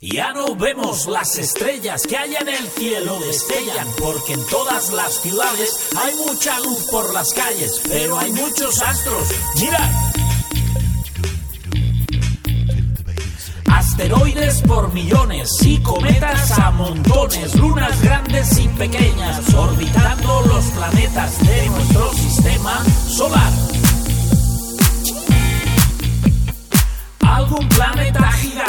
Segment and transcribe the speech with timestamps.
[0.00, 5.22] Ya no vemos las estrellas que hay en el cielo destellan, porque en todas las
[5.22, 9.28] ciudades hay mucha luz por las calles, pero hay muchos astros.
[9.54, 10.12] Mira.
[13.68, 21.70] Asteroides por millones y cometas a montones, lunas grandes y pequeñas, orbitando los planetas de
[21.70, 23.52] nuestro sistema solar.
[27.36, 28.65] algún planeta gigante,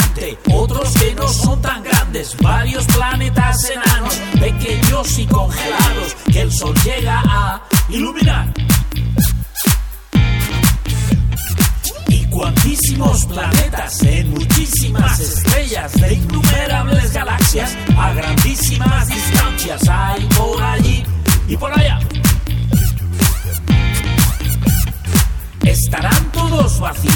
[0.52, 6.76] otros que no son tan grandes, varios planetas enanos, pequeños y congelados, que el sol
[6.84, 8.52] llega a iluminar.
[12.10, 21.04] Y cuantísimos planetas en muchísimas estrellas de innumerables galaxias a grandísimas distancias hay por allí
[21.48, 22.07] y por allá.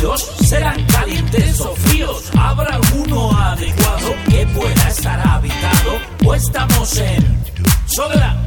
[0.02, 0.32] Vacíos?
[0.48, 2.32] ¿Serán calientes o fríos?
[2.38, 6.00] ¿Habrá alguno adecuado que pueda estar habitado?
[6.26, 7.44] ¿O estamos en
[7.86, 8.38] soledad?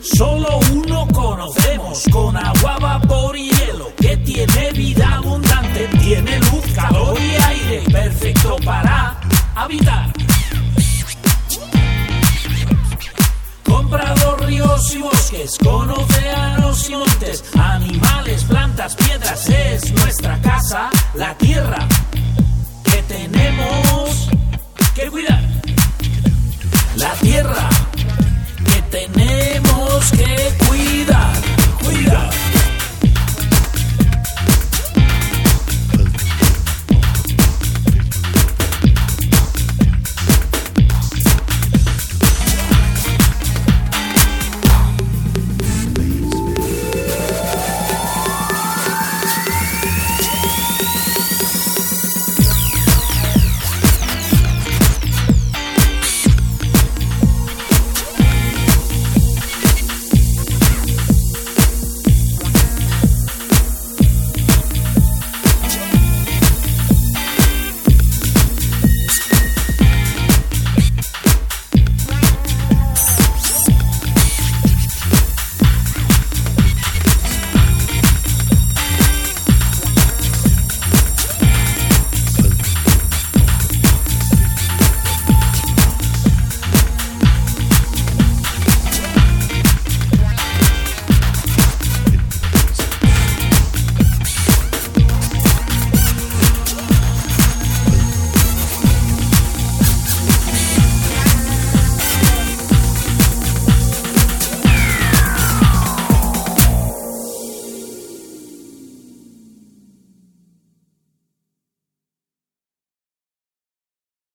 [0.00, 7.16] Solo uno conocemos con agua, vapor y hielo que tiene vida abundante, tiene luz, calor
[7.18, 9.18] y aire perfecto para
[9.54, 10.12] habitar.
[13.64, 21.34] Comprados ríos y bosques, con océanos y montes, animales, plantas, piedras, es nuestra casa, la
[21.36, 21.86] tierra
[22.84, 24.28] que tenemos
[24.94, 25.42] que cuidar.
[26.96, 27.68] La tierra
[28.64, 30.61] que tenemos que cuidar.